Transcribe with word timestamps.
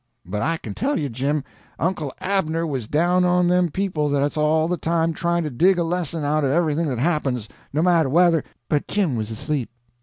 But 0.25 0.41
I 0.41 0.57
can 0.57 0.73
tell 0.73 0.99
you, 0.99 1.09
Jim, 1.09 1.43
Uncle 1.77 2.11
Abner 2.19 2.65
was 2.65 2.87
down 2.87 3.23
on 3.23 3.47
them 3.47 3.69
people 3.69 4.09
that's 4.09 4.35
all 4.35 4.67
the 4.67 4.75
time 4.75 5.13
trying 5.13 5.43
to 5.43 5.51
dig 5.51 5.77
a 5.77 5.83
lesson 5.83 6.23
out 6.25 6.43
of 6.43 6.49
everything 6.49 6.87
that 6.87 6.97
happens, 6.97 7.47
no 7.71 7.83
matter 7.83 8.09
whether—" 8.09 8.43
But 8.67 8.87
Jim 8.87 9.15
was 9.15 9.29
asleep. 9.29 9.69